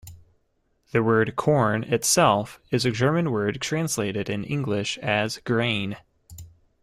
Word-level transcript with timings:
The 0.93 1.03
word 1.03 1.35
"Korn" 1.35 1.83
itself 1.83 2.59
is 2.71 2.87
a 2.87 2.91
German 2.91 3.29
word 3.29 3.61
translated 3.61 4.31
in 4.31 4.43
English 4.43 4.97
as 4.97 5.37
"grain". 5.45 5.95